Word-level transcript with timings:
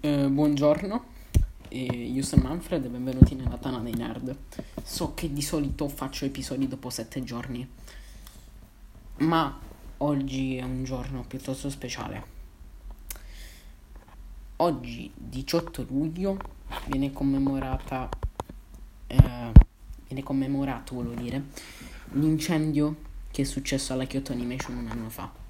Eh, 0.00 0.28
buongiorno, 0.28 1.04
eh, 1.70 1.82
io 1.82 2.22
sono 2.22 2.42
Manfred 2.42 2.84
e 2.84 2.88
benvenuti 2.88 3.34
nella 3.34 3.56
Tana 3.56 3.80
dei 3.80 3.94
Nerd. 3.94 4.32
So 4.84 5.12
che 5.14 5.32
di 5.32 5.42
solito 5.42 5.88
faccio 5.88 6.24
episodi 6.24 6.68
dopo 6.68 6.88
sette 6.88 7.24
giorni, 7.24 7.68
ma 9.16 9.58
oggi 9.96 10.54
è 10.54 10.62
un 10.62 10.84
giorno 10.84 11.24
piuttosto 11.26 11.68
speciale. 11.68 12.24
Oggi, 14.58 15.10
18 15.16 15.86
luglio, 15.88 16.38
viene 16.86 17.12
commemorata, 17.12 18.08
eh, 19.08 19.52
viene 20.06 20.22
commemorato, 20.22 20.94
volevo 20.94 21.20
dire, 21.20 21.42
l'incendio 22.12 22.94
che 23.32 23.42
è 23.42 23.44
successo 23.44 23.94
alla 23.94 24.04
Kyoto 24.04 24.30
Animation 24.30 24.76
un 24.76 24.86
anno 24.86 25.10
fa. 25.10 25.47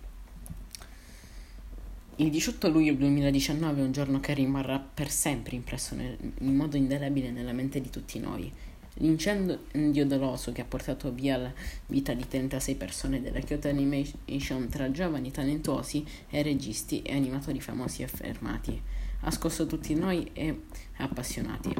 Il 2.20 2.30
18 2.30 2.68
luglio 2.68 2.94
2019 2.94 3.80
è 3.80 3.84
un 3.84 3.92
giorno 3.92 4.18
che 4.18 4.34
rimarrà 4.34 4.80
per 4.80 5.08
sempre 5.08 5.54
impresso 5.54 5.94
nel, 5.94 6.16
in 6.40 6.56
modo 6.56 6.76
indelebile 6.76 7.30
nella 7.30 7.52
mente 7.52 7.80
di 7.80 7.90
tutti 7.90 8.18
noi. 8.18 8.52
L'incendio 8.94 10.04
doloso 10.04 10.50
che 10.50 10.62
ha 10.62 10.64
portato 10.64 11.12
via 11.12 11.36
la 11.36 11.52
vita 11.86 12.14
di 12.14 12.26
36 12.26 12.74
persone 12.74 13.22
della 13.22 13.38
Kyoto 13.38 13.68
Animation 13.68 14.66
tra 14.68 14.90
giovani 14.90 15.30
talentuosi 15.30 16.04
e 16.28 16.42
registi 16.42 17.02
e 17.02 17.14
animatori 17.14 17.60
famosi 17.60 18.02
e 18.02 18.06
affermati 18.06 18.82
ha 19.20 19.30
scosso 19.30 19.66
tutti 19.66 19.94
noi 19.94 20.28
e 20.32 20.62
appassionati. 20.96 21.72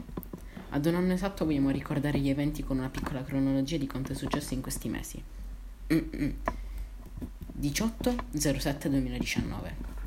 Ad 0.69 0.87
un 0.87 0.95
anno 0.95 1.15
esatto 1.15 1.47
vogliamo 1.47 1.71
ricordare 1.71 2.21
gli 2.21 2.29
eventi 2.29 2.63
con 2.63 2.79
una 2.79 2.91
piccola 2.91 3.25
cronologia 3.25 3.77
di 3.77 3.89
quanto 3.89 4.13
è 4.13 4.15
successo 4.15 4.55
in 4.55 4.61
questi 4.61 4.89
mesi. 4.89 5.21
18-07-2019 7.61 9.98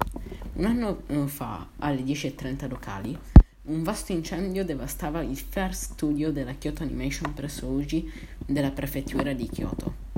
un 0.61 0.67
anno 0.67 1.01
eh, 1.07 1.27
fa, 1.27 1.69
alle 1.77 2.03
10.30 2.03 2.69
locali, 2.69 3.17
un 3.63 3.81
vasto 3.81 4.11
incendio 4.11 4.63
devastava 4.63 5.23
il 5.23 5.35
First 5.35 5.93
Studio 5.93 6.31
della 6.31 6.53
Kyoto 6.53 6.83
Animation 6.83 7.33
presso 7.33 7.65
Uji 7.65 8.11
della 8.45 8.69
prefettura 8.69 9.33
di 9.33 9.49
Kyoto. 9.49 10.09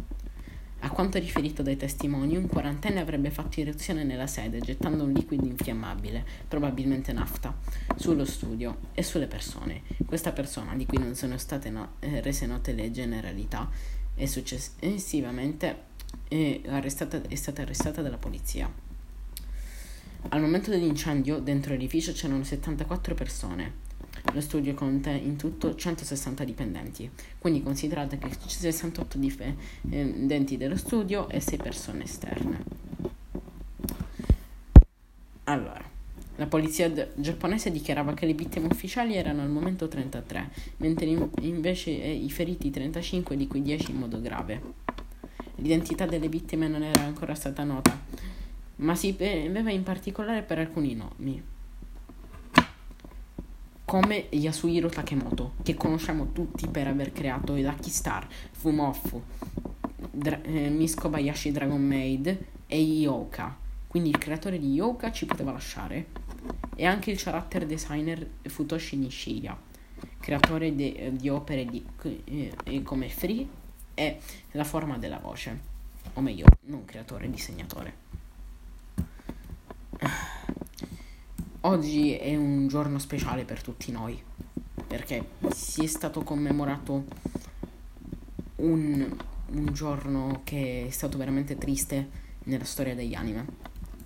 A 0.80 0.90
quanto 0.90 1.18
riferito 1.18 1.64
dai 1.64 1.78
testimoni, 1.78 2.36
un 2.36 2.48
quarantenne 2.48 3.00
avrebbe 3.00 3.32
fatto 3.32 3.62
irruzione 3.62 4.04
nella 4.04 4.28
sede 4.28 4.60
gettando 4.60 5.06
un 5.06 5.14
liquido 5.14 5.46
infiammabile, 5.46 6.26
probabilmente 6.46 7.14
nafta, 7.14 7.58
sullo 7.96 8.26
studio 8.26 8.80
e 8.94 9.02
sulle 9.02 9.28
persone. 9.28 9.84
Questa 10.06 10.34
persona, 10.34 10.76
di 10.76 10.86
cui 10.86 10.98
non 10.98 11.16
sono 11.16 11.38
state 11.38 11.70
no- 11.70 11.94
eh, 12.00 12.20
rese 12.20 12.48
note 12.48 12.74
le 12.74 12.92
generalità, 12.92 13.70
è 14.14 14.26
successivamente 14.26 15.92
è, 16.28 16.62
arrestata, 16.68 17.22
è 17.30 17.36
stata 17.36 17.62
arrestata 17.62 18.02
dalla 18.02 18.18
polizia. 18.18 18.83
Al 20.30 20.42
momento 20.42 20.70
dell'incendio, 20.72 21.40
dentro 21.40 21.74
l'edificio 21.74 22.12
c'erano 22.12 22.44
74 22.44 23.14
persone. 23.14 23.82
Lo 24.34 24.42
studio 24.42 24.74
conta 24.74 25.10
in 25.12 25.36
tutto 25.36 25.76
160 25.76 26.44
dipendenti, 26.44 27.10
quindi 27.38 27.62
considerate 27.62 28.18
che 28.18 28.30
68 28.46 29.18
dipendenti 29.18 30.58
dello 30.58 30.78
studio 30.78 31.30
e 31.30 31.40
6 31.40 31.58
persone 31.58 32.04
esterne. 32.04 32.64
Allora, 35.46 35.84
la 36.38 36.48
polizia 36.48 36.92
giapponese 37.16 37.70
dichiarava 37.70 38.14
che 38.14 38.26
le 38.26 38.34
vittime 38.34 38.68
ufficiali 38.72 39.16
erano 39.16 39.42
al 39.42 39.50
momento 39.50 39.88
33, 39.88 40.50
mentre 40.78 41.06
invece 41.42 41.92
i 41.92 42.32
feriti 42.32 42.72
35, 42.72 43.36
di 43.36 43.46
cui 43.46 43.62
10 43.62 43.92
in 43.92 43.98
modo 43.98 44.20
grave. 44.22 44.62
L'identità 45.58 46.06
delle 46.06 46.30
vittime 46.30 46.68
non 46.68 46.82
era 46.82 47.02
ancora 47.02 47.36
stata 47.36 47.64
nota 47.64 48.32
ma 48.84 48.96
si 48.96 49.14
beveva 49.14 49.72
in 49.72 49.84
particolare 49.84 50.42
per 50.42 50.60
alcuni 50.60 50.94
nomi, 50.94 51.42
come 53.86 54.28
Yasuhiro 54.30 54.90
Takemoto, 54.90 55.54
che 55.64 55.76
conosciamo 55.76 56.32
tutti 56.32 56.68
per 56.68 56.88
aver 56.88 57.12
creato 57.12 57.56
i 57.56 57.62
Lucky 57.62 57.90
Star, 57.90 58.28
Fumofu, 58.52 59.22
Dra- 60.12 60.42
eh, 60.42 60.70
Miss 60.70 60.96
Kobayashi 60.96 61.52
Dragon 61.52 61.82
Maid 61.82 62.46
e 62.68 62.82
Yoka. 62.82 63.56
Quindi 63.88 64.10
il 64.10 64.18
creatore 64.18 64.60
di 64.60 64.74
Yoka 64.74 65.12
ci 65.12 65.26
poteva 65.26 65.52
lasciare. 65.52 66.08
E 66.76 66.86
anche 66.86 67.12
il 67.12 67.22
character 67.22 67.66
designer 67.66 68.28
Futoshi 68.42 68.98
Nishiya, 68.98 69.58
creatore 70.20 70.76
de- 70.76 71.12
di 71.14 71.30
opere 71.30 71.66
di, 71.66 71.86
eh, 72.26 72.82
come 72.84 73.10
Free 73.10 73.48
e 73.94 74.20
La 74.52 74.64
forma 74.64 74.98
della 74.98 75.20
voce. 75.20 75.72
O 76.16 76.22
meglio, 76.22 76.46
non 76.64 76.84
creatore, 76.84 77.30
disegnatore. 77.30 78.23
Oggi 81.66 82.14
è 82.18 82.36
un 82.36 82.68
giorno 82.68 83.00
speciale 83.00 83.46
per 83.46 83.62
tutti 83.62 83.90
noi 83.90 84.22
perché 84.86 85.30
si 85.56 85.86
è 85.86 85.88
stato 85.88 86.22
commemorato 86.22 87.06
un, 88.58 89.16
un 89.48 89.66
giorno 89.72 90.42
che 90.44 90.88
è 90.88 90.90
stato 90.90 91.18
veramente 91.18 91.58
triste 91.58 92.10
nella 92.44 92.66
storia 92.66 92.96
degli 92.96 93.14
anime 93.14 93.46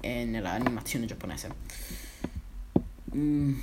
e 0.02 0.24
nell'animazione 0.24 1.08
giapponese. 1.08 1.56
Mm. 3.16 3.58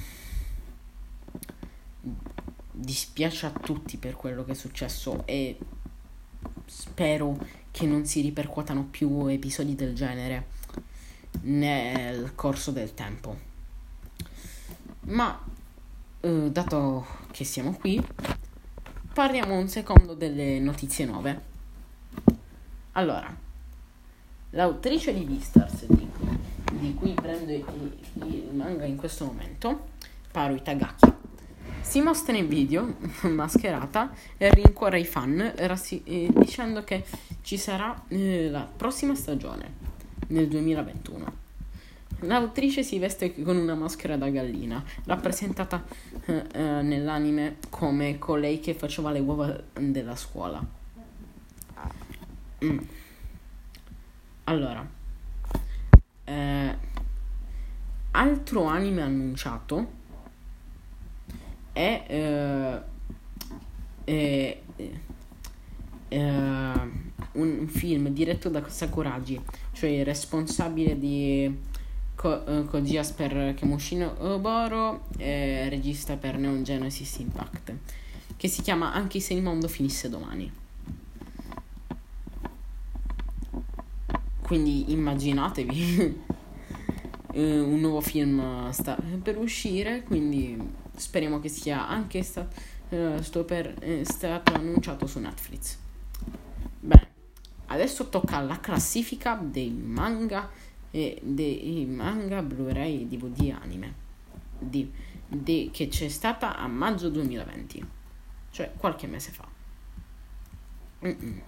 Dispiace 2.72 3.46
a 3.46 3.50
tutti 3.50 3.96
per 3.96 4.16
quello 4.16 4.44
che 4.44 4.52
è 4.52 4.56
successo 4.56 5.24
e 5.24 5.56
spero 6.66 7.38
che 7.70 7.86
non 7.86 8.04
si 8.06 8.22
ripercuotano 8.22 8.88
più 8.90 9.28
episodi 9.28 9.76
del 9.76 9.94
genere 9.94 10.48
nel 11.42 12.34
corso 12.34 12.72
del 12.72 12.92
tempo. 12.92 13.52
Ma 15.06 15.38
eh, 16.20 16.50
dato 16.50 17.06
che 17.30 17.44
siamo 17.44 17.74
qui, 17.74 18.02
parliamo 19.12 19.58
un 19.58 19.68
secondo 19.68 20.14
delle 20.14 20.58
notizie 20.58 21.04
nuove. 21.04 21.52
Allora, 22.92 23.36
l'autrice 24.50 25.12
di 25.12 25.24
Beastars, 25.24 25.84
di, 25.86 26.08
di 26.72 26.94
cui 26.94 27.12
prendo 27.12 27.52
il, 27.52 27.64
il, 28.14 28.54
manga 28.54 28.86
in 28.86 28.96
questo 28.96 29.26
momento, 29.26 29.88
Paru 30.32 30.54
Itagaki, 30.54 31.12
si 31.82 32.00
mostra 32.00 32.34
in 32.34 32.48
video 32.48 32.96
mascherata 33.28 34.10
e 34.38 34.48
rincuora 34.50 34.96
i 34.96 35.04
fan 35.04 35.52
rassi- 35.56 36.02
eh, 36.04 36.30
dicendo 36.34 36.82
che 36.82 37.04
ci 37.42 37.58
sarà 37.58 38.04
eh, 38.08 38.48
la 38.48 38.66
prossima 38.74 39.14
stagione 39.14 39.70
nel 40.28 40.48
2021. 40.48 41.43
L'autrice 42.24 42.82
si 42.82 42.98
veste 42.98 43.42
con 43.42 43.56
una 43.56 43.74
maschera 43.74 44.16
da 44.16 44.28
gallina, 44.30 44.82
rappresentata 45.04 45.84
eh, 46.24 46.44
eh, 46.52 46.82
nell'anime 46.82 47.56
come 47.68 48.18
colei 48.18 48.60
che 48.60 48.72
faceva 48.74 49.10
le 49.10 49.20
uova 49.20 49.62
della 49.78 50.16
scuola. 50.16 50.64
Mm. 52.64 52.78
Allora, 54.44 54.86
eh, 56.24 56.76
altro 58.12 58.64
anime 58.64 59.02
annunciato 59.02 60.02
è, 61.72 62.04
eh, 62.06 62.82
è, 64.04 64.60
è 66.08 66.18
un 67.32 67.66
film 67.66 68.08
diretto 68.08 68.48
da 68.48 68.66
Sakuragi, 68.66 69.40
cioè 69.72 69.90
il 69.90 70.04
responsabile 70.04 70.98
di 70.98 71.72
Ko- 72.14 72.42
uh, 72.46 72.64
Koji 72.68 72.98
Asper 72.98 73.54
Kemushino 73.54 74.14
Oboro, 74.18 75.06
eh, 75.18 75.68
regista 75.68 76.16
per 76.16 76.38
Neon 76.38 76.62
Genesis 76.62 77.18
Impact, 77.18 77.74
che 78.36 78.48
si 78.48 78.62
chiama 78.62 78.92
Anche 78.92 79.20
se 79.20 79.34
il 79.34 79.42
mondo 79.42 79.68
finisse 79.68 80.08
domani. 80.08 80.50
Quindi 84.42 84.92
immaginatevi 84.92 86.22
eh, 87.32 87.58
un 87.60 87.80
nuovo 87.80 88.00
film 88.00 88.70
sta 88.70 88.96
per 89.22 89.38
uscire, 89.38 90.02
quindi 90.02 90.56
speriamo 90.94 91.40
che 91.40 91.48
sia 91.48 91.88
anche 91.88 92.22
sta- 92.22 92.48
eh, 92.90 93.20
per, 93.46 93.74
eh, 93.80 94.04
stato 94.04 94.52
annunciato 94.54 95.06
su 95.06 95.18
Netflix. 95.18 95.76
Bene, 96.80 97.08
adesso 97.66 98.08
tocca 98.08 98.36
alla 98.36 98.60
classifica 98.60 99.34
dei 99.42 99.70
manga 99.70 100.48
e 100.94 101.18
dei 101.24 101.84
manga, 101.86 102.40
Blu-ray 102.40 103.02
e 103.02 103.06
DVD 103.08 103.52
anime 103.60 103.94
di, 104.56 104.88
di, 105.26 105.68
che 105.72 105.88
c'è 105.88 106.08
stata 106.08 106.56
a 106.56 106.68
maggio 106.68 107.08
2020, 107.08 107.84
cioè 108.52 108.72
qualche 108.76 109.08
mese 109.08 109.32
fa. 109.32 109.48
Mm-mm. 111.04 111.42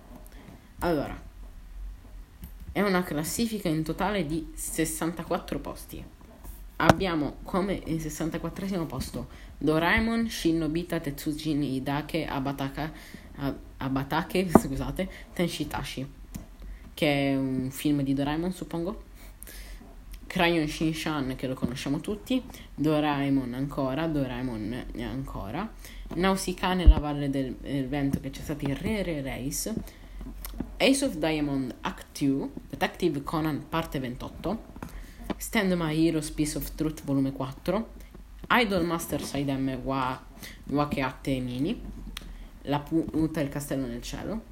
Allora, 0.80 1.22
è 2.72 2.80
una 2.80 3.04
classifica 3.04 3.68
in 3.68 3.84
totale 3.84 4.26
di 4.26 4.50
64 4.52 5.60
posti. 5.60 6.04
Abbiamo 6.78 7.36
come 7.44 7.80
il 7.86 8.00
64 8.00 8.84
posto 8.86 9.28
Doraemon, 9.58 10.28
Shinobita, 10.28 10.98
Tetsujin, 10.98 11.62
Hidake, 11.62 12.26
Abataka, 12.26 12.92
Abatake, 13.76 14.48
scusate, 14.58 15.08
Tenshitashi, 15.32 16.04
che 16.94 17.30
è 17.30 17.36
un 17.36 17.70
film 17.70 18.02
di 18.02 18.12
Doraemon, 18.12 18.50
suppongo 18.50 19.05
Crayon 20.36 20.66
Shinshan 20.66 21.34
che 21.34 21.46
lo 21.46 21.54
conosciamo 21.54 22.00
tutti, 22.00 22.42
Doraemon 22.74 23.54
ancora, 23.54 24.06
Doraemon 24.06 24.84
ancora, 24.98 25.66
Nausicaa 26.16 26.74
nella 26.74 26.98
valle 26.98 27.30
del, 27.30 27.54
del 27.54 27.88
vento 27.88 28.20
che 28.20 28.28
c'è 28.28 28.42
stato 28.42 28.66
il 28.66 28.76
Re 28.76 29.02
Re 29.02 29.22
Race, 29.22 29.72
Ace 30.76 31.04
of 31.06 31.14
Diamond 31.14 31.76
Act 31.80 32.22
2, 32.22 32.50
Detective 32.68 33.22
Conan 33.22 33.66
parte 33.66 33.98
28, 33.98 34.62
Stand 35.38 35.72
My 35.72 36.06
Heroes 36.06 36.30
Piece 36.32 36.58
of 36.58 36.74
Truth 36.74 37.02
volume 37.04 37.32
4, 37.32 37.88
Idol 38.50 38.84
Master 38.84 39.24
Side 39.24 39.56
M. 39.56 39.80
Wa, 39.84 40.22
Wakeate 40.64 41.40
Mini, 41.40 41.80
La 42.64 42.80
punta 42.80 43.40
del 43.40 43.48
castello 43.48 43.86
nel 43.86 44.02
cielo, 44.02 44.42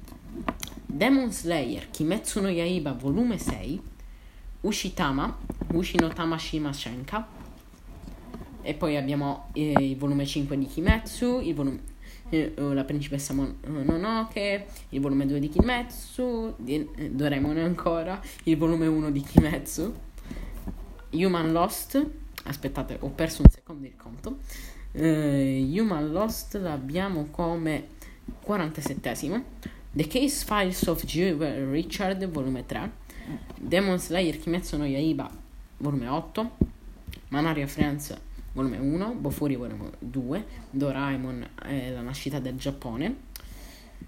Demon 0.83 1.31
Slayer 1.31 1.91
Kimetsu 1.91 2.41
no 2.41 2.49
Yaiba 2.49 2.93
volume 2.93 3.37
6, 3.37 3.93
Ushitama, 4.61 5.37
Ushino 5.75 6.07
Tamashima 6.07 6.71
Shenka, 6.71 7.27
e 8.61 8.73
poi 8.73 8.97
abbiamo 8.97 9.49
eh, 9.53 9.73
il 9.73 9.97
volume 9.97 10.25
5 10.25 10.57
di 10.57 10.65
Kimetsu, 10.65 11.39
il 11.41 11.53
volume, 11.53 11.81
eh, 12.29 12.53
la 12.55 12.83
principessa 12.83 13.33
Mononoke, 13.33 14.65
il 14.89 14.99
volume 14.99 15.25
2 15.27 15.39
di 15.39 15.49
Kimetsu, 15.49 16.55
di, 16.57 16.87
eh, 16.95 17.11
Doraemon 17.11 17.57
ancora, 17.57 18.19
il 18.43 18.57
volume 18.57 18.87
1 18.87 19.11
di 19.11 19.21
Kimetsu, 19.21 19.93
Human 21.11 21.51
Lost, 21.51 22.03
aspettate 22.45 22.97
ho 23.01 23.09
perso 23.09 23.43
un 23.43 23.49
secondo 23.49 23.85
il 23.85 23.95
conto, 23.95 24.39
eh, 24.93 25.67
Human 25.77 26.11
Lost 26.11 26.55
l'abbiamo 26.55 27.27
come 27.29 27.89
47esimo, 28.43 29.43
The 29.91 30.07
Case 30.07 30.43
Files 30.43 30.87
of 30.87 31.05
G. 31.05 31.35
Richard 31.69 32.25
volume 32.29 32.65
3, 32.65 32.91
Demon 33.59 33.99
Slayer 33.99 34.39
Kimetsu 34.39 34.77
no 34.77 34.85
Yaiba 34.85 35.43
volume 35.77 36.07
8, 36.07 36.51
Manaria 37.29 37.67
Friends 37.67 38.15
volume 38.53 38.77
1, 38.77 39.13
Bofuri 39.15 39.55
volume 39.55 39.91
2, 39.99 40.45
Doraemon 40.69 41.47
eh, 41.65 41.91
la 41.91 42.01
nascita 42.01 42.39
del 42.39 42.55
Giappone, 42.55 43.15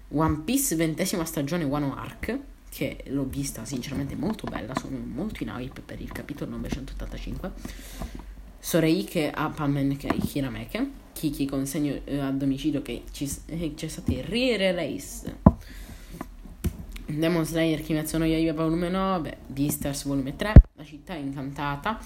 One 0.08 0.40
Piece 0.44 0.74
ventesima 0.74 1.24
stagione 1.24 1.64
Wano 1.64 1.94
Arc, 1.94 2.38
che 2.70 3.04
l'ho 3.08 3.24
vista 3.24 3.64
sinceramente 3.64 4.14
molto 4.14 4.46
bella, 4.46 4.74
sono 4.74 4.96
molto 4.98 5.42
in 5.42 5.50
hype 5.50 5.82
per 5.82 6.00
il 6.00 6.10
capitolo 6.12 6.52
985, 6.52 7.52
Soreike 8.58 9.30
Apamen 9.30 9.96
Hirameke, 10.32 10.90
Kiki 11.12 11.46
consegno 11.46 12.00
eh, 12.04 12.18
a 12.18 12.30
domicilio 12.30 12.80
che 12.80 13.02
ci, 13.10 13.30
eh, 13.46 13.74
c'è 13.74 13.88
stato 13.88 14.10
il 14.12 14.22
re-release. 14.22 15.36
Demon 17.06 17.44
Slayer 17.44 17.82
Kimetsu 17.82 18.18
no 18.18 18.24
Yaiba 18.24 18.52
volume 18.52 18.88
9, 18.88 19.38
Beastars 19.46 20.04
volume 20.04 20.36
3, 20.36 20.52
La 20.78 20.84
città 20.84 21.14
incantata, 21.14 21.98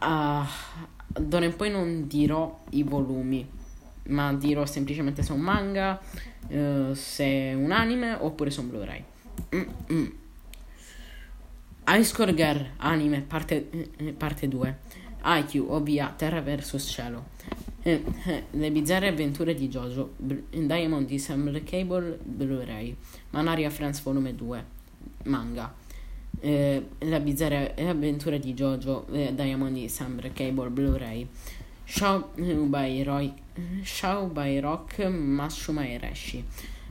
uh, 0.00 1.20
d'ora 1.20 1.44
in 1.44 1.54
poi 1.54 1.70
non 1.70 2.06
dirò 2.06 2.62
i 2.70 2.82
volumi, 2.84 3.46
ma 4.04 4.32
dirò 4.32 4.64
semplicemente 4.64 5.22
se 5.22 5.32
è 5.32 5.36
un 5.36 5.42
manga, 5.42 6.00
uh, 6.48 6.94
se 6.94 7.24
è 7.24 7.52
un 7.52 7.70
anime 7.70 8.14
oppure 8.14 8.50
se 8.50 8.60
è 8.60 8.62
un 8.62 8.70
Blu-ray. 8.70 9.04
Mm-mm. 9.54 10.12
High 11.86 12.02
Score 12.02 12.32
Girl 12.32 12.66
anime 12.78 13.20
parte, 13.20 13.68
eh, 13.98 14.12
parte 14.12 14.48
2 14.48 14.78
IQ 15.24 15.62
OVA 15.68 16.14
Terra 16.16 16.40
vs 16.40 16.86
Cielo. 16.88 17.26
Eh, 17.82 18.02
eh, 18.24 18.44
Le 18.52 18.70
bizzarre 18.70 19.08
avventure 19.08 19.54
di 19.54 19.68
Jojo 19.68 20.14
Br- 20.16 20.44
Diamond 20.48 21.06
December 21.06 21.62
Cable 21.62 22.18
Blu-ray. 22.22 22.96
Manaria 23.32 23.68
Friends 23.68 24.00
volume 24.00 24.34
2 24.34 24.64
manga 25.24 25.80
eh, 26.42 26.88
La 26.98 27.20
bizzarre 27.20 27.74
avventure 27.76 28.38
di 28.38 28.52
Jojo 28.52 29.06
eh, 29.12 29.32
Diamond 29.34 29.76
December 29.76 30.32
Cable 30.32 30.70
Blu-ray. 30.70 31.26
Show 31.84 32.30
by, 32.34 33.02
Roy, 33.02 33.32
Show 33.82 34.26
by 34.28 34.60
Rock 34.60 34.98
Mashuma 35.04 35.84
Ereshi 35.84 36.42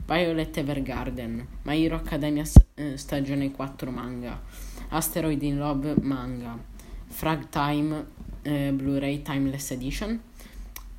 Violet 0.06 0.56
Evergarden 0.56 1.46
My 1.62 1.82
Hero 1.82 1.96
Academia 1.96 2.44
eh, 2.74 2.96
stagione 2.96 3.50
4 3.50 3.90
manga. 3.90 4.40
Asteroid 4.88 5.42
in 5.42 5.58
Love 5.58 5.96
manga. 6.00 6.58
Frag 7.06 7.48
Time 7.48 8.06
eh, 8.42 8.72
Blu-ray 8.72 9.22
Timeless 9.22 9.70
Edition. 9.70 10.20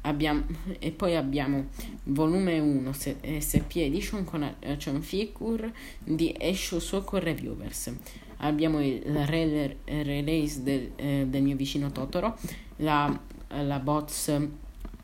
Abbiamo, 0.01 0.43
e 0.79 0.91
poi 0.91 1.15
abbiamo 1.15 1.69
volume 2.03 2.59
1 2.59 2.91
SP 2.91 3.77
Edition 3.77 4.25
con 4.25 4.43
action 4.43 5.01
figure 5.01 5.73
di 6.03 6.35
Esho 6.37 6.79
Soko 6.79 7.19
Reviewers 7.19 7.93
abbiamo 8.43 8.81
il 8.83 9.01
re- 9.25 9.77
release 9.85 10.61
del, 10.63 10.91
eh, 10.95 11.25
del, 11.27 11.41
mio 11.41 11.55
vicino 11.55 11.91
Totoro 11.91 12.37
la, 12.77 13.19
la 13.47 13.79
box 13.79 14.41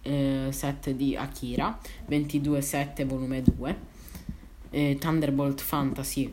eh, 0.01 0.47
set 0.49 0.91
di 0.91 1.15
Akira 1.15 1.77
22.7 2.07 3.05
volume 3.05 3.41
2 3.41 3.77
eh, 4.71 4.97
Thunderbolt 4.99 5.61
Fantasy 5.61 6.31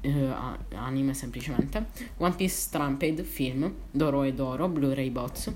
eh, 0.00 0.32
anime 0.74 1.14
semplicemente 1.14 1.86
One 2.18 2.34
Piece 2.34 2.54
Stampede 2.54 3.24
film 3.24 3.72
Doro 3.90 4.22
e 4.22 4.32
Doro 4.34 4.68
Blu-ray 4.68 5.10
box 5.10 5.52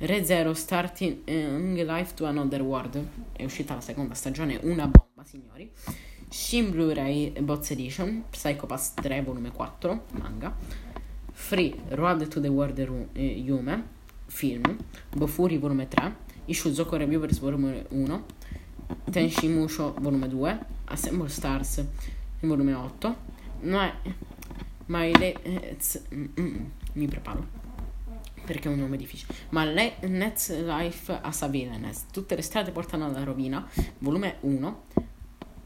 Re 0.00 0.24
Zero 0.24 0.54
Starting 0.54 1.24
Life 1.26 2.14
to 2.14 2.24
Another 2.24 2.62
World 2.62 3.04
è 3.32 3.44
uscita 3.44 3.74
la 3.74 3.80
seconda 3.80 4.14
stagione 4.14 4.58
una 4.62 4.86
bomba 4.86 5.24
signori 5.24 5.68
Shin 6.30 6.70
Blu-ray 6.70 7.32
Box 7.40 7.70
Edition 7.70 8.24
Psychopass 8.30 8.94
3 8.94 9.22
volume 9.22 9.50
4 9.50 10.00
manga. 10.12 10.54
Free 11.32 11.74
Road 11.90 12.28
to 12.28 12.40
the 12.40 12.48
World 12.48 12.78
eh, 13.14 13.22
Yume 13.22 13.84
film. 14.26 14.76
Bofuri 15.16 15.58
volume 15.58 15.88
3 15.88 16.12
Ishuzoku 16.46 16.96
Reviewers 16.96 17.38
volume 17.40 17.86
1 17.90 18.24
Tenshi 19.10 19.48
Musho 19.48 19.94
volume 20.00 20.28
2 20.28 20.58
Assemble 20.84 21.28
Stars 21.28 21.84
volume 22.40 22.74
8 22.74 23.16
No, 23.60 23.92
my 24.86 25.12
let's, 25.12 26.02
mi 26.92 27.06
preparo 27.06 27.66
perché 28.48 28.70
è 28.70 28.72
un 28.72 28.78
nome 28.78 28.96
difficile. 28.96 29.34
Ma 29.50 29.64
le, 29.64 29.96
Nets 30.00 30.58
Life 30.64 31.12
a 31.20 31.30
Savilenes, 31.32 32.06
tutte 32.10 32.34
le 32.34 32.40
strade 32.40 32.70
portano 32.70 33.04
alla 33.04 33.22
rovina, 33.22 33.68
volume 33.98 34.36
1, 34.40 34.82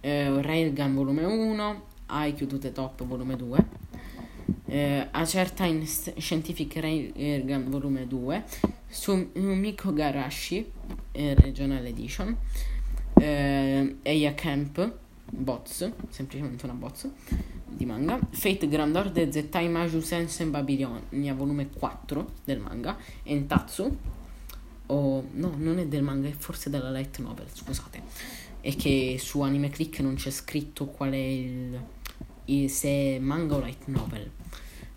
eh, 0.02 0.28
Railgun 0.42 0.94
volume 0.94 1.24
1, 1.24 1.82
IQ 2.08 2.46
to 2.46 2.58
the 2.58 2.72
Top 2.72 3.02
volume 3.04 3.36
2, 3.36 3.64
eh, 4.66 5.08
A 5.10 5.24
Scientific 5.24 6.74
Railgun 6.76 7.70
volume 7.70 8.06
2, 8.06 8.44
su 8.88 9.30
Miko 9.34 9.92
Garashi, 9.92 10.70
eh, 11.12 11.34
Regional 11.34 11.86
Edition, 11.86 12.36
eh, 13.14 14.34
Camp, 14.34 14.92
Bots, 15.34 15.90
semplicemente 16.10 16.66
una 16.66 16.74
bots 16.74 17.08
di 17.66 17.86
manga. 17.86 18.18
Fate 18.30 18.68
Grand 18.68 18.94
Order 18.94 19.32
Zettai 19.32 19.68
Maju 19.68 20.00
Sensen 20.00 20.50
Babilonia, 20.50 21.32
volume 21.32 21.70
4 21.70 22.32
del 22.44 22.58
manga. 22.58 22.98
Entatsu, 23.22 23.96
o 24.86 25.24
no, 25.32 25.54
non 25.56 25.78
è 25.78 25.86
del 25.86 26.02
manga, 26.02 26.28
è 26.28 26.32
forse 26.32 26.70
della 26.70 26.90
light 26.90 27.18
novel, 27.18 27.46
scusate. 27.52 28.02
E 28.60 28.76
che 28.76 29.16
su 29.18 29.40
Anime 29.40 29.70
Click 29.70 30.00
non 30.00 30.14
c'è 30.14 30.30
scritto 30.30 30.86
qual 30.86 31.12
è 31.12 31.16
il, 31.16 31.80
il 32.46 32.70
se 32.70 32.88
è 32.88 33.18
manga 33.18 33.56
o 33.56 33.60
light 33.60 33.86
novel. 33.86 34.30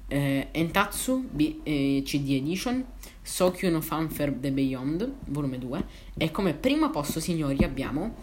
Eh, 0.07 0.49
Entatsu 0.51 1.27
B, 1.31 1.59
eh, 1.63 2.01
CD 2.05 2.31
Edition, 2.31 2.85
Sokyu 3.21 3.71
no 3.71 3.81
Fanfare 3.81 4.39
The 4.39 4.51
Beyond, 4.51 5.11
volume 5.27 5.57
2. 5.57 5.85
E 6.17 6.31
come 6.31 6.53
primo 6.53 6.89
posto, 6.91 7.19
signori, 7.19 7.63
abbiamo 7.63 8.15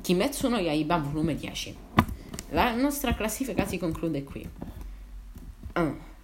Kimetsu 0.00 0.48
no 0.48 0.58
Yaiba, 0.58 0.98
volume 0.98 1.34
10. 1.34 1.76
La 2.50 2.74
nostra 2.74 3.14
classifica 3.14 3.66
si 3.66 3.76
conclude 3.76 4.22
qui. 4.22 4.48
Ah. 5.72 6.14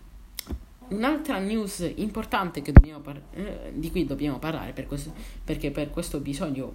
Un'altra 0.93 1.39
news 1.39 1.91
importante 1.97 2.61
par- 2.63 3.23
eh, 3.33 3.73
di 3.75 3.91
cui 3.91 4.05
dobbiamo 4.05 4.39
parlare 4.39 4.73
per 4.73 4.87
questo, 4.87 5.13
perché 5.43 5.71
per 5.71 5.91
questo 5.91 6.19
episodio 6.19 6.75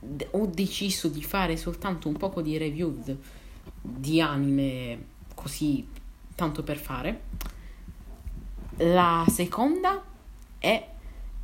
d- 0.00 0.26
ho 0.32 0.46
deciso 0.46 1.08
di 1.08 1.22
fare 1.22 1.56
soltanto 1.56 2.08
un 2.08 2.16
poco 2.16 2.42
di 2.42 2.58
review 2.58 2.92
di 3.80 4.20
anime 4.20 5.04
così 5.34 5.86
tanto 6.34 6.62
per 6.64 6.76
fare. 6.76 7.20
La 8.78 9.24
seconda 9.28 10.02
è 10.58 10.88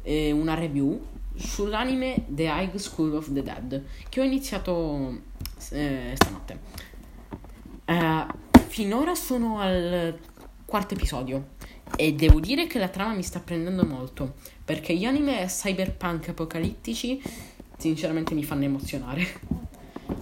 eh, 0.02 0.32
una 0.32 0.54
review 0.54 1.00
sull'anime 1.36 2.24
The 2.26 2.44
High 2.44 2.74
School 2.76 3.14
of 3.14 3.32
the 3.32 3.42
Dead 3.42 3.84
che 4.08 4.20
ho 4.20 4.24
iniziato 4.24 5.20
eh, 5.70 6.14
stanotte. 6.16 6.86
Uh, 7.84 8.26
finora 8.66 9.14
sono 9.14 9.60
al 9.60 10.18
quarto 10.68 10.92
episodio 10.92 11.52
e 11.96 12.12
devo 12.12 12.40
dire 12.40 12.66
che 12.66 12.78
la 12.78 12.88
trama 12.88 13.14
mi 13.14 13.22
sta 13.22 13.40
prendendo 13.40 13.86
molto 13.86 14.34
perché 14.62 14.94
gli 14.94 15.06
anime 15.06 15.46
cyberpunk 15.46 16.28
apocalittici 16.28 17.22
sinceramente 17.78 18.34
mi 18.34 18.44
fanno 18.44 18.64
emozionare. 18.64 19.26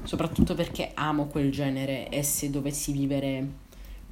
Soprattutto 0.05 0.55
perché 0.55 0.93
amo 0.95 1.27
quel 1.27 1.51
genere 1.51 2.09
e 2.11 2.23
se 2.23 2.49
dovessi 2.49 2.93
vivere 2.93 3.45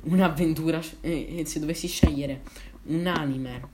un'avventura, 0.02 0.82
e 1.02 1.44
se 1.46 1.60
dovessi 1.60 1.86
scegliere 1.86 2.42
un 2.86 3.06
anime 3.06 3.68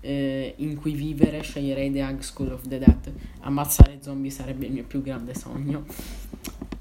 eh, 0.00 0.52
in 0.56 0.74
cui 0.74 0.94
vivere 0.94 1.42
sceglierei 1.42 1.92
The 1.92 2.02
Hug 2.02 2.20
School 2.22 2.50
of 2.54 2.66
the 2.66 2.78
Dead. 2.78 3.12
Ammazzare 3.42 3.98
zombie 4.00 4.32
sarebbe 4.32 4.66
il 4.66 4.72
mio 4.72 4.84
più 4.84 5.00
grande 5.00 5.36
sogno. 5.36 5.84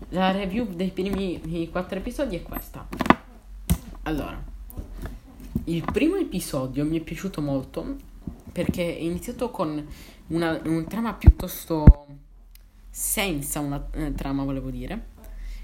La 0.09 0.31
review 0.31 0.73
dei 0.73 0.89
primi 0.89 1.69
quattro 1.69 1.99
episodi 1.99 2.35
è 2.35 2.41
questa. 2.41 2.87
Allora, 4.03 4.53
il 5.65 5.83
primo 5.91 6.15
episodio 6.15 6.85
mi 6.85 6.99
è 6.99 7.03
piaciuto 7.03 7.41
molto 7.41 7.95
perché 8.51 8.97
è 8.97 9.01
iniziato 9.01 9.49
con 9.49 9.85
una, 10.27 10.61
un 10.65 10.85
trama 10.87 11.13
piuttosto 11.13 12.05
senza 12.89 13.59
una 13.59 13.85
eh, 13.91 14.13
trama, 14.13 14.43
volevo 14.43 14.69
dire. 14.69 15.13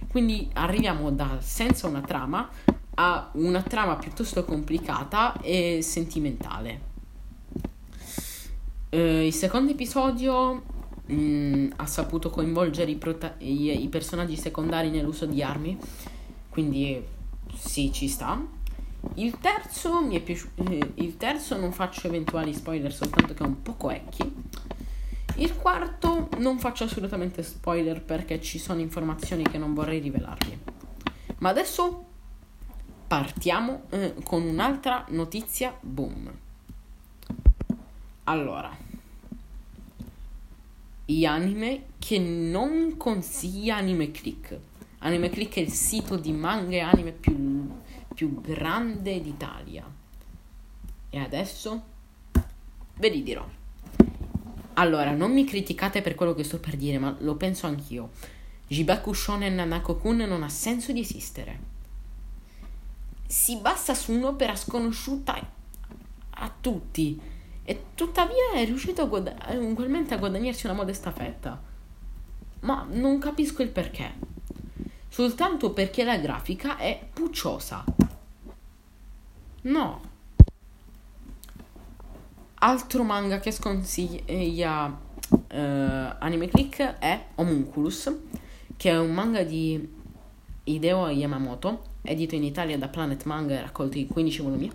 Quindi 0.10 0.50
arriviamo 0.54 1.12
da 1.12 1.38
senza 1.40 1.88
una 1.88 2.02
trama 2.02 2.50
a 2.96 3.30
una 3.34 3.62
trama 3.62 3.96
piuttosto 3.96 4.44
complicata 4.44 5.40
e 5.40 5.80
sentimentale. 5.82 6.90
Eh, 8.90 9.28
il 9.28 9.34
secondo 9.34 9.72
episodio 9.72 10.64
mh, 11.06 11.14
mm, 11.14 11.72
ha 11.78 11.86
saputo 11.86 12.30
coinvolgere 12.30 12.92
i, 12.92 12.96
prota- 12.96 13.36
i, 13.38 13.84
i, 13.84 13.88
personaggi 13.88 14.36
secondari 14.36 14.90
nell'uso 14.90 15.26
di 15.26 15.42
armi, 15.42 15.78
quindi 16.50 17.02
sì, 17.56 17.92
ci 17.94 18.10
sta. 18.10 18.60
Il 19.16 19.38
terzo 19.40 20.02
mi 20.02 20.16
è 20.16 20.22
piaciuto. 20.22 20.64
Eh, 20.64 20.92
il 20.96 21.18
terzo 21.18 21.58
non 21.58 21.72
faccio 21.72 22.08
eventuali 22.08 22.54
spoiler, 22.54 22.94
soltanto 22.94 23.34
che 23.34 23.44
è 23.44 23.46
un 23.46 23.62
po' 23.62 23.90
ecchi. 23.90 24.34
Il 25.36 25.56
quarto 25.56 26.30
non 26.38 26.60
faccio 26.60 26.84
assolutamente 26.84 27.44
spoiler 27.44 28.02
perché 28.02 28.42
ci 28.42 28.60
sono 28.60 28.80
informazioni 28.80 29.44
che 29.44 29.58
non 29.58 29.74
vorrei 29.74 30.00
rivelarvi. 30.00 30.60
Ma 31.40 31.50
adesso 31.50 32.06
partiamo 33.08 33.84
eh, 33.90 34.16
con 34.24 34.44
un'altra 34.44 35.06
notizia 35.10 35.76
boom. 35.80 36.32
Allora, 38.26 38.74
gli 41.06 41.26
anime 41.26 41.86
che 42.00 42.20
non 42.20 42.96
consiglia 42.98 43.76
Anime 43.76 44.12
Click. 44.12 44.58
Anime 45.00 45.30
Click 45.30 45.56
è 45.56 45.60
il 45.60 45.72
sito 45.72 46.16
di 46.16 46.32
manga 46.32 46.76
e 46.76 46.80
anime 46.80 47.12
più, 47.12 47.70
più 48.22 48.40
grande 48.40 49.20
d'Italia. 49.20 49.84
E 51.10 51.18
adesso 51.18 51.82
ve 52.98 53.10
li 53.10 53.24
dirò. 53.24 53.44
Allora, 54.74 55.10
non 55.10 55.32
mi 55.32 55.44
criticate 55.44 56.04
per 56.04 56.14
quello 56.14 56.36
che 56.36 56.44
sto 56.44 56.60
per 56.60 56.78
dire, 56.78 57.00
ma 57.00 57.16
lo 57.22 57.34
penso 57.34 57.66
anch'io. 57.66 58.12
Jibaku 58.68 59.12
Shonen 59.12 59.56
Nanako-kun 59.56 60.18
non 60.18 60.44
ha 60.44 60.50
senso 60.50 60.92
di 60.92 61.00
esistere. 61.00 61.60
Si 63.26 63.58
basa 63.58 63.96
su 63.96 64.12
un'opera 64.12 64.56
sconosciuta 64.56 65.50
a 66.30 66.54
tutti 66.62 67.20
e 67.64 67.86
tuttavia 67.96 68.52
è 68.54 68.66
riuscito 68.66 69.02
a 69.02 69.06
guad- 69.06 69.36
ugualmente 69.60 70.14
a 70.14 70.18
guadagnarsi 70.18 70.68
una 70.68 70.76
modesta 70.76 71.12
fetta. 71.12 71.60
Ma 72.60 72.86
non 72.88 73.18
capisco 73.18 73.64
il 73.64 73.70
perché. 73.70 74.14
Soltanto 75.10 75.74
perché 75.74 76.04
la 76.04 76.18
grafica 76.18 76.78
è 76.78 76.98
pucciosa. 77.12 77.84
No. 79.62 80.02
Altro 82.56 83.04
manga 83.04 83.40
che 83.40 83.52
sconsiglia 83.52 84.86
uh, 84.86 85.38
Anime 85.50 86.48
Click 86.48 86.98
è 87.00 87.26
Homunculus, 87.36 88.12
che 88.78 88.90
è 88.90 88.98
un 88.98 89.12
manga 89.12 89.44
di 89.44 90.00
Hideo 90.64 91.10
Yamamoto, 91.10 91.84
edito 92.02 92.36
in 92.36 92.44
Italia 92.44 92.78
da 92.78 92.88
Planet 92.88 93.24
Manga 93.26 93.56
e 93.56 93.62
raccolto 93.62 93.98
in 93.98 94.08
15 94.08 94.42
volumi, 94.42 94.72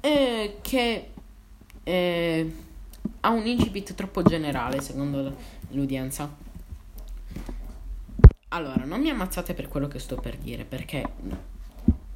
e 0.00 0.58
che 0.60 1.10
eh, 1.82 2.54
ha 3.20 3.30
un 3.30 3.46
incipit 3.46 3.94
troppo 3.94 4.22
generale 4.22 4.80
secondo 4.80 5.34
l'udienza. 5.70 6.42
Allora, 8.48 8.84
non 8.84 9.00
mi 9.00 9.10
ammazzate 9.10 9.52
per 9.52 9.68
quello 9.68 9.88
che 9.88 9.98
sto 9.98 10.16
per 10.16 10.36
dire, 10.36 10.64
perché 10.64 11.06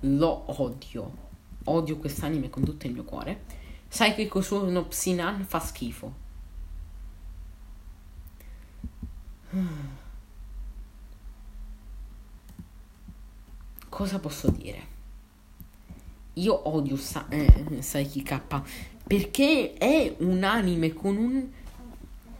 lo 0.00 0.60
odio. 0.62 1.27
Odio 1.68 1.98
quest'anime 1.98 2.50
con 2.50 2.64
tutto 2.64 2.87
il 2.87 2.92
mio 2.92 3.04
cuore. 3.04 3.44
Sai 3.88 4.14
che 4.14 4.28
Kosuno 4.28 4.84
Psinan 4.87 5.44
fa 5.44 5.60
schifo. 5.60 6.12
Cosa 13.88 14.18
posso 14.18 14.50
dire? 14.50 14.96
Io 16.34 16.68
odio 16.68 16.96
Sa- 16.96 17.26
eh, 17.28 17.82
Saiki 17.82 18.22
K 18.22 18.62
perché 19.08 19.72
è 19.72 20.14
un 20.18 20.44
anime 20.44 20.92
con 20.92 21.16
un 21.16 21.48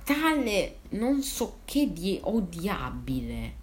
tale 0.05 0.79
non 0.91 1.23
so 1.23 1.61
che 1.65 1.93
di 1.93 2.21
odiabile. 2.23 3.58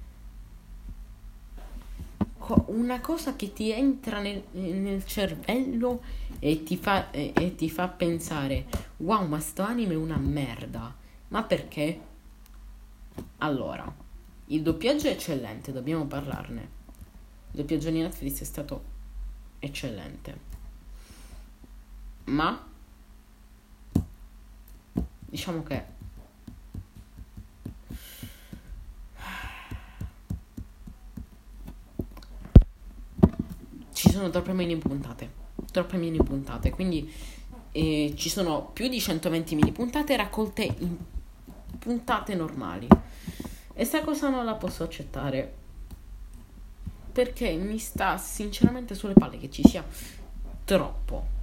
Una 2.67 3.01
cosa 3.01 3.35
che 3.35 3.53
ti 3.53 3.71
entra 3.71 4.19
nel, 4.19 4.43
nel 4.51 5.03
cervello 5.05 6.03
e 6.39 6.61
ti, 6.61 6.77
fa, 6.77 7.09
e, 7.09 7.33
e 7.35 7.55
ti 7.55 7.69
fa 7.69 7.87
pensare: 7.87 8.65
wow, 8.97 9.25
ma 9.27 9.39
sto 9.39 9.63
anime 9.63 9.93
è 9.93 9.97
una 9.97 10.17
merda. 10.17 10.93
Ma 11.29 11.43
perché? 11.43 11.99
Allora, 13.37 13.91
il 14.47 14.61
doppiaggio 14.61 15.07
è 15.07 15.11
eccellente, 15.11 15.71
dobbiamo 15.71 16.05
parlarne. 16.05 16.61
Il 17.51 17.61
doppiaggio 17.61 17.89
di 17.89 17.99
Netflix 17.99 18.41
è 18.41 18.45
stato 18.45 18.83
eccellente. 19.59 20.39
Ma 22.25 22.63
diciamo 25.25 25.63
che 25.63 25.94
ci 33.95 34.11
sono 34.11 34.29
troppe 34.29 34.53
mini 34.53 34.75
puntate 34.77 35.43
troppe 35.71 35.97
mini 35.97 36.17
puntate 36.17 36.69
quindi 36.69 37.11
eh, 37.71 38.13
ci 38.15 38.29
sono 38.29 38.69
più 38.71 38.87
di 38.87 38.99
120 38.99 39.55
mini 39.55 39.71
puntate 39.71 40.15
raccolte 40.15 40.63
in 40.63 40.95
puntate 41.77 42.35
normali. 42.35 42.87
E 43.73 43.85
sta 43.85 44.01
cosa 44.01 44.29
non 44.29 44.45
la 44.45 44.55
posso 44.55 44.83
accettare 44.83 45.63
perché 47.11 47.51
mi 47.53 47.77
sta 47.77 48.17
sinceramente 48.17 48.95
sulle 48.95 49.13
palle 49.13 49.37
che 49.37 49.49
ci 49.49 49.63
sia 49.63 49.85
troppo 50.65 51.33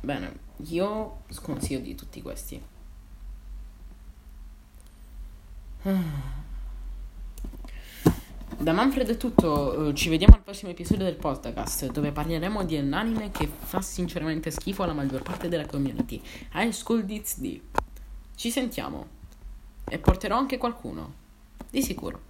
Bene, 0.00 0.32
io 0.68 1.22
sconsiglio 1.28 1.80
di 1.80 1.94
tutti 1.94 2.22
questi. 2.22 2.60
Da 8.60 8.72
Manfred 8.72 9.08
è 9.08 9.16
tutto, 9.16 9.88
eh, 9.88 9.94
ci 9.94 10.08
vediamo 10.10 10.34
al 10.34 10.42
prossimo 10.42 10.70
episodio 10.70 11.04
del 11.04 11.16
podcast 11.16 11.90
dove 11.90 12.12
parleremo 12.12 12.64
di 12.64 12.76
un 12.76 12.92
anime 12.92 13.30
che 13.30 13.46
fa 13.46 13.80
sinceramente 13.80 14.50
schifo 14.50 14.82
alla 14.82 14.92
maggior 14.92 15.22
parte 15.22 15.48
della 15.48 15.66
community. 15.66 16.20
High 16.54 16.70
School 16.70 17.04
DxD. 17.04 17.60
Ci 18.34 18.50
sentiamo 18.50 19.06
e 19.84 19.98
porterò 19.98 20.36
anche 20.36 20.58
qualcuno, 20.58 21.14
di 21.70 21.82
sicuro. 21.82 22.29